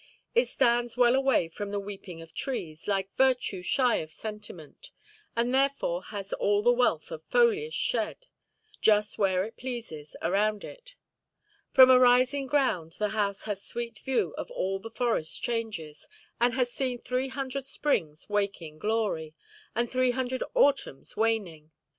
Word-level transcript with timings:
It 0.33 0.47
stands 0.47 0.97
well 0.97 1.13
away 1.15 1.47
from 1.47 1.69
the 1.69 1.79
weeping 1.79 2.23
of 2.23 2.33
trees, 2.33 2.87
like 2.87 3.13
virtue 3.15 3.61
shy 3.61 3.97
of 3.97 4.11
sentiment, 4.11 4.89
and 5.35 5.53
therefore 5.53 6.01
has 6.05 6.33
all 6.33 6.63
the 6.63 6.71
wealth 6.71 7.11
of 7.11 7.21
foliage 7.25 7.75
shed, 7.75 8.25
just 8.81 9.19
where 9.19 9.43
it 9.43 9.57
pleases, 9.57 10.15
around 10.23 10.63
it. 10.63 10.95
From 11.71 11.91
a 11.91 11.99
rising 11.99 12.47
ground 12.47 12.93
the 12.93 13.09
house 13.09 13.43
has 13.43 13.63
sweet 13.63 13.99
view 13.99 14.33
of 14.39 14.49
all 14.49 14.79
the 14.79 14.89
forest 14.89 15.43
changes, 15.43 16.07
and 16.39 16.55
has 16.55 16.71
seen 16.71 16.97
three 16.97 17.27
hundred 17.27 17.65
springs 17.67 18.27
wake 18.27 18.59
in 18.59 18.79
glory, 18.79 19.35
and 19.75 19.87
three 19.87 20.09
hundred 20.09 20.41
autumns 20.55 21.15
waning. 21.15 21.69